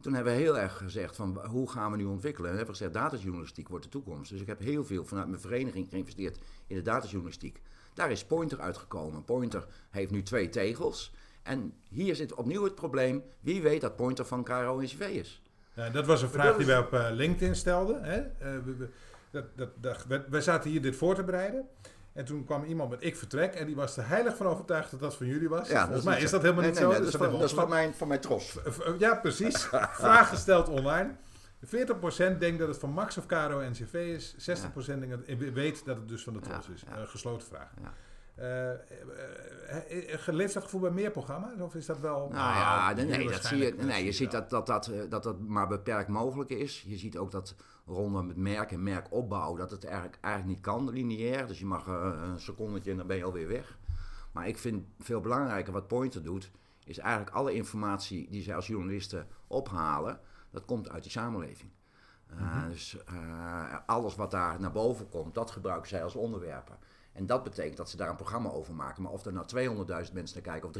[0.01, 2.45] En toen hebben we heel erg gezegd van hoe gaan we nu ontwikkelen?
[2.49, 4.31] En we hebben gezegd datajournalistiek wordt de toekomst.
[4.31, 6.37] Dus ik heb heel veel vanuit mijn vereniging geïnvesteerd
[6.67, 7.61] in de datajournalistiek.
[7.93, 9.23] Daar is Pointer uitgekomen.
[9.25, 11.13] Pointer heeft nu twee tegels.
[11.43, 13.23] En hier zit opnieuw het probleem.
[13.39, 15.41] Wie weet dat Pointer van KRO NCV is?
[15.73, 18.03] Ja, dat was een vraag die wij op eh, LinkedIn stelden.
[18.03, 18.17] Hè?
[18.19, 18.89] Eh, we, we-
[19.55, 21.67] dat, dat, wij zaten hier dit voor te bereiden.
[22.13, 23.53] En toen kwam iemand met ik vertrek.
[23.53, 25.69] En die was er heilig van overtuigd dat dat van jullie was.
[25.69, 26.31] Volgens mij is zo.
[26.31, 26.95] dat helemaal Nee, niet nee, zo.
[26.97, 28.21] nee, Dus dat, is van, dat is van hebben we mijn, van mijn.
[28.73, 29.63] V- Ja, precies.
[30.03, 31.15] Vraag gesteld online.
[31.65, 31.69] 40%
[32.39, 34.35] denkt dat het van Max of Caro NCV is.
[34.49, 36.83] 60% denkt dat, weet dat het dus van de Tros Ja, is.
[36.89, 36.97] ja.
[37.01, 37.69] Eh, gesloten vraag.
[38.35, 38.43] Ja.
[38.43, 38.71] Eh,
[39.69, 41.59] eh, eh, leeft dat gevoel bij meer programma's?
[41.59, 42.29] Of is dat wel...
[42.31, 45.39] Nou ja, jullie nee, dat zie je, nee, je ziet dat dat, dat, dat dat
[45.39, 46.83] maar beperkt mogelijk is.
[46.87, 50.89] Je ziet ook dat rondom het merk en merkopbouw, dat het eigenlijk, eigenlijk niet kan
[50.89, 51.47] lineair.
[51.47, 53.77] Dus je mag een secondetje en dan ben je alweer weg.
[54.31, 56.51] Maar ik vind veel belangrijker wat Pointer doet,
[56.85, 60.19] is eigenlijk alle informatie die zij als journalisten ophalen,
[60.51, 61.71] dat komt uit die samenleving.
[62.33, 66.77] Uh, Dus uh, alles wat daar naar boven komt, dat gebruiken zij als onderwerpen.
[67.13, 69.03] En dat betekent dat ze daar een programma over maken.
[69.03, 69.45] Maar of er nou
[70.05, 70.75] 200.000 mensen naar kijken of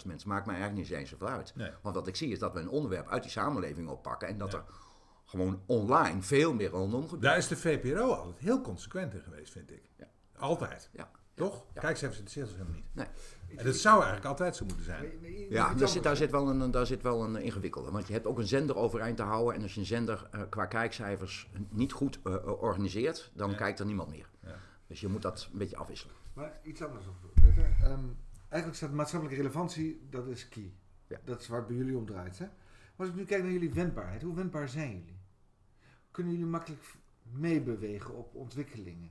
[0.00, 1.52] 300.000 mensen, maakt mij eigenlijk niet eens zoveel uit.
[1.54, 1.70] Nee.
[1.82, 4.52] Want wat ik zie is dat we een onderwerp uit die samenleving oppakken en dat
[4.52, 4.58] Ja.
[4.58, 4.64] er
[5.24, 7.22] gewoon online veel meer rondom gebeurt.
[7.22, 9.82] Daar is de VPRO altijd heel consequent in geweest, vind ik.
[9.96, 10.06] Ja.
[10.38, 10.90] Altijd.
[10.92, 11.10] Ja.
[11.34, 11.64] Toch?
[11.74, 11.80] Ja.
[11.80, 12.84] Kijk, ze hebben ze helemaal niet.
[12.92, 13.06] Nee.
[13.56, 15.12] En dat zou eigenlijk altijd zo moeten zijn.
[15.48, 17.90] Ja, daar zit, daar, zit wel een, daar zit wel een ingewikkelde.
[17.90, 19.54] Want je hebt ook een zender overeind te houden.
[19.54, 23.56] En als je een zender eh, qua kijkcijfers niet goed eh, eh, organiseert, dan Ja.
[23.56, 24.28] kijkt er niemand meer.
[24.42, 24.54] Ja.
[24.94, 26.14] Dus je moet dat een beetje afwisselen.
[26.34, 27.04] Maar iets anders
[27.34, 27.76] Peter.
[27.82, 28.04] Ehm,
[28.48, 30.72] eigenlijk staat maatschappelijke relevantie, dat is key.
[31.06, 31.20] Ja.
[31.24, 32.38] Dat is waar het bij jullie om draait.
[32.38, 32.44] Hè?
[32.44, 32.52] Maar
[32.96, 35.18] als ik nu kijk naar jullie wendbaarheid, hoe wendbaar zijn jullie?
[36.10, 36.82] Kunnen jullie makkelijk
[37.22, 39.10] meebewegen op ontwikkelingen?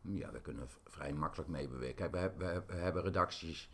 [0.00, 1.94] Ja, we kunnen vrij makkelijk meebewegen.
[1.94, 3.70] Kijk, we, heb- we, heb- we hebben redacties.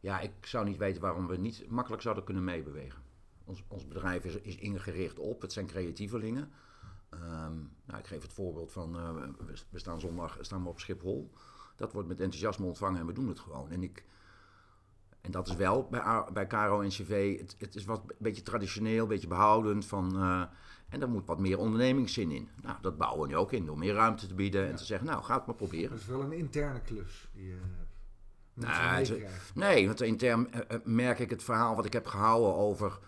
[0.00, 3.02] Ja, ik zou niet weten waarom we niet makkelijk zouden kunnen meebewegen.
[3.44, 6.50] Ons, ons bedrijf is, is ingericht op, het zijn creatievelingen.
[7.12, 9.10] Ehm, nou, ik geef het voorbeeld van, eh,
[9.70, 11.32] we, staan zondag staan we op Schiphol.
[11.76, 13.70] Dat wordt met enthousiasme ontvangen en we doen het gewoon.
[13.70, 14.04] En, ik,
[15.20, 18.42] en dat is wel bij, bij Caro en CV, het, het is wat een beetje
[18.42, 19.86] traditioneel, een beetje behoudend.
[19.86, 20.42] Van, eh,
[20.88, 22.48] en daar moet wat meer ondernemingszin in.
[22.62, 25.06] Nou, dat bouwen we nu ook in, door meer ruimte te bieden en te zeggen,
[25.06, 25.90] nou, ga het maar proberen.
[25.90, 27.90] Dat is wel een interne klus die je hebt.
[28.54, 29.40] Nou, het- meekrijgen.
[29.54, 32.98] Nee, want intern eh, eh, merk ik het verhaal wat ik heb gehouden over,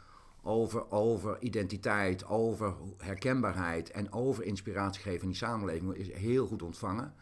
[0.46, 6.62] over, over identiteit, over herkenbaarheid en over inspiratie geven in die samenleving is heel goed
[6.62, 7.14] ontvangen.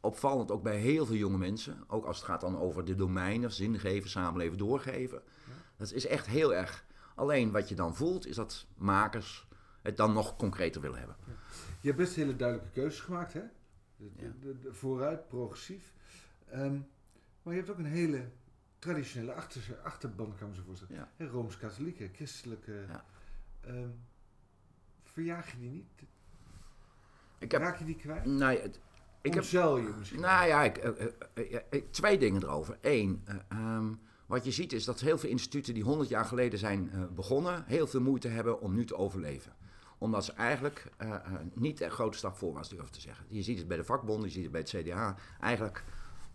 [0.00, 3.52] Opvallend ook bij heel veel jonge mensen, ook als het gaat dan over de domeinen,
[3.52, 5.22] zin geven, samenleven, doorgeven.
[5.76, 6.86] Dat is echt heel erg.
[7.14, 9.48] Alleen wat je dan voelt is dat makers
[9.82, 11.16] het dan nog concreter willen hebben.
[11.80, 13.40] Je hebt best hele duidelijke keuzes gemaakt, hè?
[13.96, 14.32] De, de- Ja.
[14.40, 15.92] de- de vooruit, progressief.
[16.48, 16.78] Ehm,
[17.42, 18.28] maar je hebt ook een hele
[18.78, 21.08] traditionele achter, achterban, kan ik me zo voorstellen.
[21.18, 21.26] Ja.
[21.26, 22.84] Rooms-katholieke, christelijke.
[22.88, 23.04] Ja.
[23.60, 23.88] Ehm,
[25.02, 25.86] verjaag je die niet?
[27.38, 28.24] Ik heb, Raak je die kwijt?
[28.24, 28.80] ja, het-
[29.20, 30.20] ik heb, je misschien?
[30.20, 32.78] Nou ja, ik, eh, eh, eh, twee dingen erover.
[32.80, 33.92] Eén, eh, ehm,
[34.26, 37.86] wat je ziet is dat heel veel instituten die 100 jaar geleden zijn begonnen, heel
[37.86, 39.52] veel moeite hebben om nu te overleven.
[39.98, 40.92] Omdat ze eigenlijk
[41.54, 43.24] niet de grote stap voorwaarts durven te zeggen.
[43.28, 45.16] Je ziet het bij de vakbonden, je ziet het bij het CDA.
[45.40, 45.84] Eigenlijk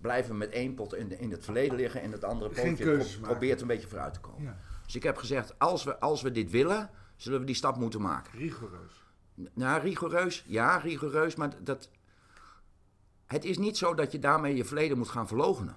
[0.04, 2.62] blijven we met één pot in, de- in het verleden liggen en het andere potje
[2.76, 4.44] pro- probeert een beetje vooruit te komen.
[4.44, 7.76] Ja, Dus ik heb gezegd, als we, als we dit willen, zullen we die stap
[7.78, 8.40] moeten maken.
[8.40, 9.04] rigoureus.
[9.54, 11.90] Nou, rigoureus, ja, rigoureus, maar dat,
[13.26, 15.76] het is niet zo dat je daarmee je verleden moet gaan verloochenen.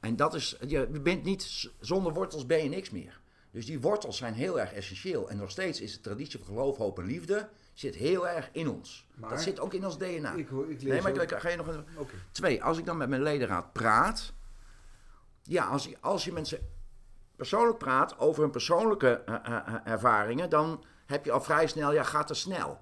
[0.00, 3.20] En dat is, je bent niet, zonder wortels ben je niks meer.
[3.50, 5.30] Dus die wortels zijn heel erg essentieel.
[5.30, 7.48] En nog steeds is de traditie van geloof, hoop en liefde,
[7.80, 9.06] zit heel erg in ons.
[9.14, 10.32] Maar- dat zit ook in ons DNA.
[10.32, 11.84] Ik, hoor, ik lees nee, maar ik ga je nog een...
[12.32, 14.32] Twee, als ik dan met mijn ledenraad praat.
[15.42, 16.58] Ja, als, je- als je mensen
[17.36, 21.92] persoonlijk praat over hun persoonlijke eh, eh, eh, ervaringen, dan heb je al vrij snel,
[21.92, 22.80] ja, gaat te snel.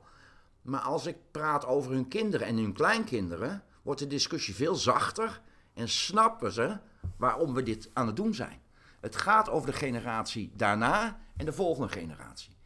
[0.63, 5.41] Maar als ik praat over hun kinderen en hun kleinkinderen, wordt de discussie veel zachter
[5.75, 6.79] en snappen ze
[7.17, 8.61] waarom we dit aan het doen zijn.
[9.01, 12.57] Het gaat over de generatie daarna en de volgende generatie.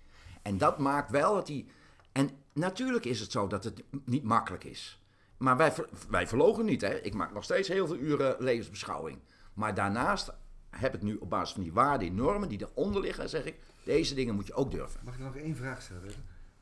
[0.42, 1.70] En dat maakt wel dat die.
[2.12, 5.00] En natuurlijk is het zo dat het niet makkelijk is.
[5.36, 5.72] Maar wij,
[6.08, 6.80] wij verlogen niet.
[6.80, 6.94] Hè?
[6.94, 9.18] Ik maak nog steeds heel veel uren levensbeschouwing.
[9.54, 10.32] Maar daarnaast
[10.70, 13.56] heb ik nu op basis van die waarden en normen die eronder liggen, zeg ik,
[13.84, 15.00] deze dingen moet je ook durven.
[15.04, 16.10] Mag ik nog één vraag stellen?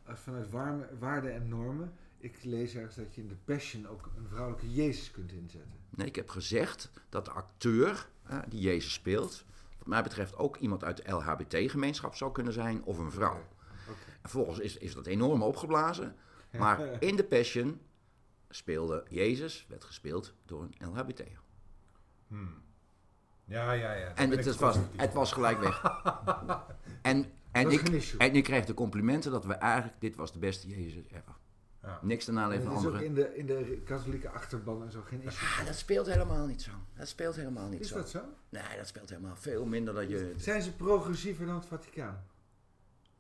[0.05, 1.93] Eh, Vanuit warme, waarden en normen.
[2.19, 5.79] Ik lees ergens dat je in de Passion ook een vrouwelijke Jezus kunt inzetten.
[5.91, 8.09] Nee, ik heb gezegd dat de acteur
[8.49, 9.45] die Jezus speelt,
[9.79, 13.47] wat mij betreft ook iemand uit de LHBT-gemeenschap zou kunnen zijn of een vrouw.
[14.23, 16.17] Vervolgens is, is dat enorm opgeblazen.
[16.59, 17.81] Maar in de Passion
[18.49, 21.41] speelde Jezus, werd gespeeld door een LHBT'er.
[23.45, 24.05] Ja, ja, ja.
[24.05, 25.83] Daar En het, was, het was gelijk weg.
[27.03, 30.39] En, en, is ik, en ik kreeg de complimenten dat we eigenlijk, dit was de
[30.39, 31.35] beste Jezus ever.
[31.83, 31.99] Ja.
[32.03, 33.09] Niks te En naleven het van is ook anderen.
[33.09, 35.49] in de, in de katholieke achterban en zo geen issue.
[35.49, 36.71] Ah, dat speelt helemaal niet zo.
[36.97, 37.95] Dat speelt helemaal niet Is zo.
[37.97, 38.21] dat zo?
[38.49, 40.35] Nee, dat speelt helemaal veel minder dan je...
[40.37, 42.25] Zijn ze progressiever dan het Vaticaan?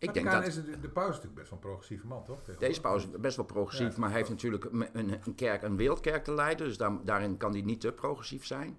[0.00, 0.46] Ik denk dat...
[0.46, 2.42] is de paus is natuurlijk best wel een progressieve man, toch?
[2.58, 3.98] Deze paus is best wel progressief, Ja.
[3.98, 6.66] maar hij heeft natuurlijk een, een, kerk, een wereldkerk te leiden.
[6.66, 8.78] Dus daar, daarin kan hij niet te progressief zijn.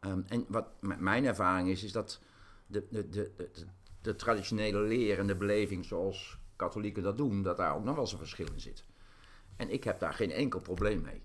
[0.00, 2.20] Ehm, en wat mijn ervaring is, is dat
[2.66, 3.30] de, de, de-
[4.02, 8.02] de traditionele leer en de beleving zoals katholieken dat doen, dat daar ook nog wel
[8.04, 8.84] eens een verschil in zit.
[9.56, 11.22] En ik heb daar geen enkel probleem mee.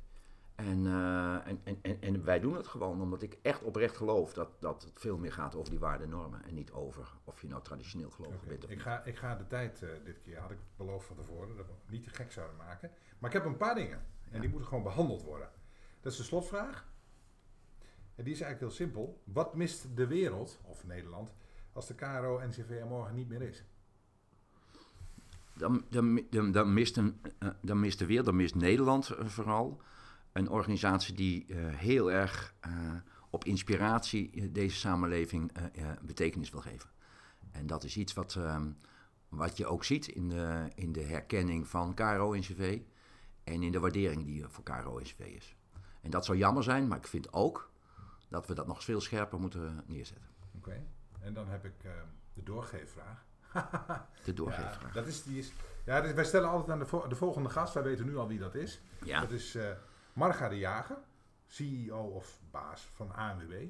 [0.66, 4.34] En, eh, en, en, en, en wij doen het gewoon omdat ik echt oprecht geloof
[4.34, 6.44] dat, dat het veel meer gaat over die waarden en normen.
[6.44, 8.86] En niet over of je nou traditioneel gelovig Oké, bent of Ik, niet.
[8.86, 11.72] ga, ik ga de tijd eh, dit keer, had ik beloofd van tevoren, dat we
[11.82, 12.92] het niet te gek zouden maken.
[13.20, 13.98] Maar ik heb een paar dingen.
[13.98, 14.40] En Ja.
[14.40, 15.50] die moeten gewoon behandeld worden.
[16.02, 16.90] Dat is de slotvraag.
[18.16, 19.22] En die is eigenlijk heel simpel.
[19.24, 21.34] Wat mist de wereld, of Nederland,
[21.74, 23.64] als de KRO-NCV er morgen niet meer is?
[25.54, 29.82] Dan, dan, dan, dan, mist een, eh, dan mist de wereld, dan mist Nederland vooral.
[30.32, 32.72] Een organisatie die eh, heel erg eh,
[33.30, 35.52] op inspiratie eh, deze samenleving
[36.02, 36.90] betekenis wil geven.
[37.52, 38.72] En dat is iets wat, ehm,
[39.30, 42.80] wat je ook ziet in de, in de herkenning van KRO-NCV
[43.44, 45.56] en in de waardering die er voor KRO-NCV is.
[46.02, 47.72] En dat zou jammer zijn, maar ik vind ook
[48.30, 50.28] dat we dat nog veel scherper moeten neerzetten.
[50.56, 50.84] Oké.
[51.20, 51.92] En dan heb ik eh,
[52.34, 53.26] de doorgeefvraag.
[54.26, 54.88] De doorgeefvraag.
[54.88, 55.54] Ja, dat is, die is,
[55.86, 58.28] ja, dus wij stellen altijd aan de, vo- de volgende gast, wij weten nu al
[58.28, 58.82] wie dat is.
[59.04, 59.20] Ja.
[59.22, 59.58] Dat is
[60.14, 60.98] Marga de Jager,
[61.48, 63.68] CEO of baas van ANWB,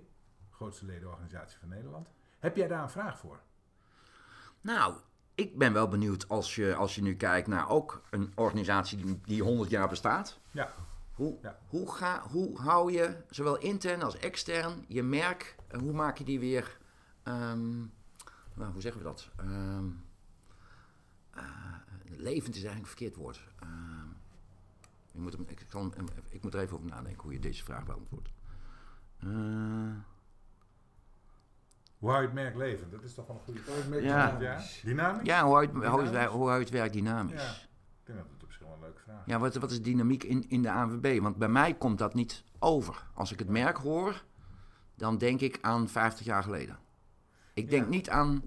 [0.51, 2.09] grootste ledenorganisatie van Nederland.
[2.39, 3.39] Heb jij daar een vraag voor?
[4.61, 4.95] Nou,
[5.35, 9.19] ik ben wel benieuwd als je, als je nu kijkt naar ook een organisatie die,
[9.25, 10.39] die 100 jaar bestaat.
[10.51, 10.69] Ja,
[11.11, 11.59] Hoe, Ja.
[11.67, 16.23] hoe, ga, hoe hou je, zowel intern als extern, je merk, en hoe maak je
[16.23, 16.77] die weer,
[17.23, 17.79] ehm,
[18.53, 19.29] nou, hoe zeggen we dat?
[19.35, 19.79] Eh,
[22.03, 23.41] levend is eigenlijk een verkeerd woord.
[23.59, 24.00] Ehm,
[25.13, 25.93] ik, moet hem, ik, kan,
[26.29, 28.29] ik moet er even over nadenken hoe je deze vraag beantwoordt.
[29.19, 29.27] Eh,
[31.97, 32.91] hoe hou je het merk levend?
[32.91, 34.01] Dat is toch wel een goede vraag.
[34.01, 34.39] Ja.
[34.39, 35.25] Ja, dynamisch?
[35.25, 36.33] ja, hoe hou, je, het- hoe, hou je het, Dynamisch?
[36.35, 37.41] hoe hou je het werk dynamisch?
[37.41, 37.51] Ja.
[37.51, 39.31] Ik denk dat het op zich wel een leuke vraag is.
[39.33, 41.19] Ja, wat, wat is de dynamiek in, in de ANWB?
[41.21, 43.05] Want bij mij komt dat niet over.
[43.13, 44.23] Als ik het merk hoor,
[44.95, 46.77] dan denk ik aan 50 jaar geleden.
[47.53, 47.89] Ik denk Ja.
[47.89, 48.43] niet aan,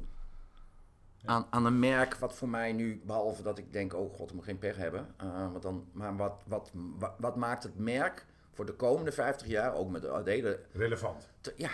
[1.25, 4.35] aan, aan een merk wat voor mij nu, behalve dat ik denk, oh god, ik
[4.35, 5.07] moet geen pech hebben.
[5.17, 9.47] eh, want dan, maar wat, wat, wat, wat maakt het merk voor de komende 50
[9.47, 10.61] jaar, ook met de hele...
[10.73, 11.29] Relevant.
[11.41, 11.71] te- ja,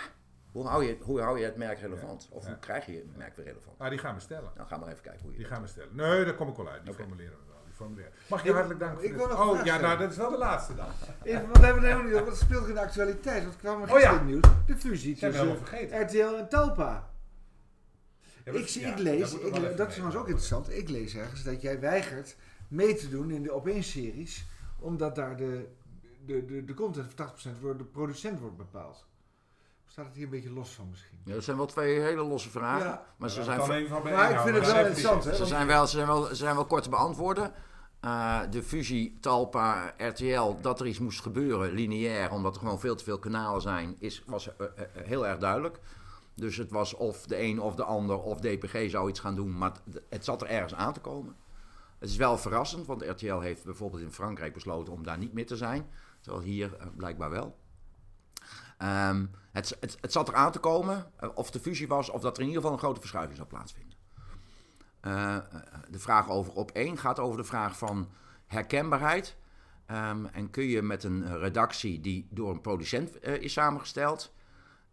[0.51, 2.27] hoe hou, je, hoe hou je het merk relevant?
[2.31, 2.49] Of Ja.
[2.49, 3.77] hoe krijg je het merk weer relevant?
[3.77, 4.51] Nou, die gaan we stellen.
[4.55, 5.95] Nou, ga maar even kijken hoe je Die dat gaan we stellen.
[5.95, 6.85] Nee, daar kom ik wel uit.
[6.85, 7.61] Die formuleren we wel.
[7.65, 8.11] Die formuleren.
[8.29, 10.37] Mag ik je hartelijk danken ik wil nog Oh, ja, nou, dat is wel de
[10.37, 10.85] laatste dan.
[11.23, 12.25] Even, want we hebben helemaal niet.
[12.25, 13.45] Dat speelt in de actualiteit.
[13.45, 14.21] Wat kwam er Oh ja.
[14.21, 14.41] nieuws?
[14.65, 16.01] De fusie we tussen vergeten.
[16.01, 17.09] RTL en Talpa.
[18.45, 20.69] Ja, ik, ja, lees, ik, dat is trouwens ook interessant.
[20.69, 22.35] Ik lees ergens dat jij weigert
[22.67, 24.45] mee te doen in de opeenseries.
[24.79, 25.67] Omdat daar de,
[26.25, 29.05] de, de, de content van 80% door de producent wordt bepaald.
[29.87, 31.17] staat het hier een beetje los van misschien?
[31.23, 32.85] Ja, dat zijn wel twee hele losse vragen.
[32.85, 33.05] Ja.
[33.17, 35.35] Maar ze zijn, van ik vind het wel interessant, hè?
[35.35, 37.53] ze zijn, wel, ze zijn, wel, ze zijn wel kort te beantwoorden.
[38.01, 42.95] Eh, de fusie Talpa RTL, dat er iets moest gebeuren, lineair, omdat er gewoon veel
[42.95, 45.79] te veel kanalen zijn, is, was eh, eh, heel erg duidelijk.
[46.35, 49.57] Dus het was of de een of de ander of DPG zou iets gaan doen,
[49.57, 49.71] maar
[50.09, 51.35] het- zat er ergens aan te komen.
[51.99, 55.45] Het is wel verrassend, want RTL heeft bijvoorbeeld in Frankrijk besloten om daar niet meer
[55.45, 55.89] te zijn.
[56.21, 57.57] Terwijl hier eh, blijkbaar wel.
[58.77, 62.35] Ehm, het, het, zat er aan te komen, eh, of de fusie was, of dat
[62.35, 63.97] er in ieder geval een grote verschuiving zou plaatsvinden.
[64.99, 65.37] Eh,
[65.89, 68.09] de vraag over op één gaat over de vraag van
[68.47, 69.35] herkenbaarheid.
[69.85, 74.33] Ehm, en kun je met een redactie die door een producent is samengesteld,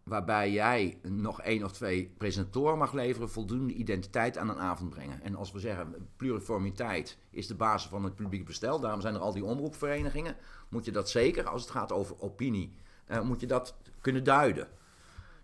[0.09, 5.21] waarbij jij nog één of twee presentatoren mag leveren, voldoende identiteit aan een avond brengen.
[5.21, 9.19] En als we zeggen pluriformiteit is de basis van het publiek bestel, daarom zijn er
[9.19, 10.35] al die omroepverenigingen,
[10.69, 12.73] moet je dat zeker, als het gaat over opinie,
[13.05, 14.67] eh, moet je dat kunnen duiden.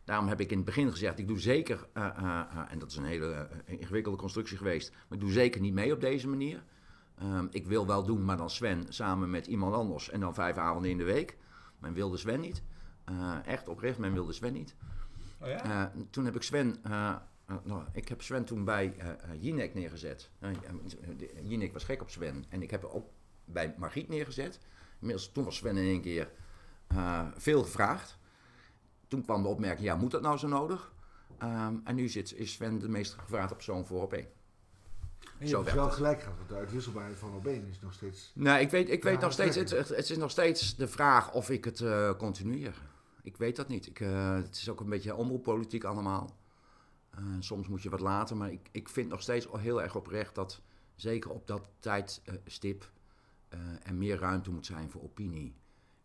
[0.03, 2.97] Daarom heb ik in het begin gezegd, ik doe zeker, eh, eh, en dat is
[2.97, 6.63] een hele ingewikkelde constructie geweest, maar ik doe zeker niet mee op deze manier.
[7.19, 10.57] Ehm, ik wil wel doen, maar dan Sven samen met iemand anders en dan vijf
[10.57, 11.37] avonden in de week.
[11.79, 12.63] Men wilde Sven niet.
[13.05, 14.75] Eh, echt oprecht, men wilde Sven niet.
[15.41, 15.63] Oh ja?
[15.63, 17.15] Eh, toen heb ik Sven, eh,
[17.63, 18.95] nou, ik heb Sven toen bij
[19.39, 20.29] Jinek neergezet.
[21.17, 23.09] De- Jinek was gek op Sven en ik heb hem ook
[23.45, 24.59] bij Margriet neergezet.
[24.99, 26.29] Inmiddels, toen was Sven in één keer
[27.37, 28.17] veel gevraagd.
[29.07, 30.93] Toen kwam de opmerking, ja, moet dat nou zo nodig?
[31.37, 34.27] Ehm, en nu zit, is Sven de meest gevraagde persoon voor op één.
[35.39, 35.93] En je hebt dus wel het.
[35.93, 38.31] gelijk gehad, want de uitwisselbaarheid van Obeen is nog steeds...
[38.35, 41.49] Nee, ik weet, ik weet nog steeds, het, het is nog steeds de vraag of
[41.49, 42.81] ik het eh continueer.
[43.25, 43.87] Ik weet dat niet.
[43.87, 46.37] Ik, eh, het is ook een beetje omroeppolitiek allemaal.
[47.09, 50.35] Eh, soms moet je wat later, maar ik, ik vind nog steeds heel erg oprecht
[50.35, 50.61] dat
[50.95, 52.91] zeker op dat tijdstip
[53.47, 55.55] eh er meer ruimte moet zijn voor opinie.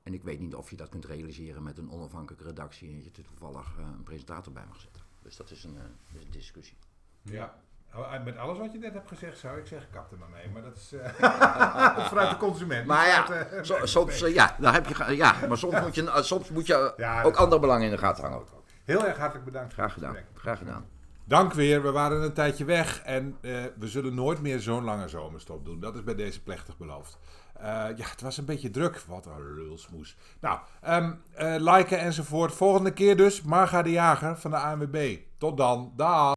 [0.02, 3.10] En ik weet niet of je dat kunt realiseren met een onafhankelijke redactie en je
[3.10, 5.02] er toevallig een presentator bij mag zetten.
[5.22, 6.76] Dus dat is een, dat is een discussie.
[7.22, 7.62] Ja.
[7.96, 10.48] Oh, Met alles wat je net hebt gezegd zou ik zeggen, kap er maar mee.
[10.52, 12.86] Maar dat is eh, vanuit de consument.
[12.86, 15.94] Maar ja, vanuit, eh, so- soms, eh, ja, daar heb je, ja, maar soms moet
[15.94, 18.48] je, eh, soms moet je Ja, ook andere belangen in de gaten houden.
[18.84, 19.72] Heel erg hartelijk bedankt.
[19.72, 20.16] Graag gedaan.
[20.34, 20.84] Graag gedaan.
[21.24, 21.82] Dank weer.
[21.82, 25.80] We waren een tijdje weg en eh, we zullen nooit meer zo'n lange zomerstop doen.
[25.80, 27.18] Dat is bij deze plechtig beloofd.
[27.56, 27.64] Eh,
[27.96, 29.00] ja, het was een beetje druk.
[29.08, 30.16] Wat een lulsmoes.
[30.40, 32.52] Nou, ehm, eh, liken enzovoort.
[32.52, 35.16] Volgende keer dus Marga de Jager van de ANWB.
[35.38, 35.92] Tot dan.
[35.96, 36.32] Dag.